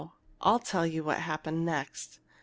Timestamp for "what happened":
1.03-1.63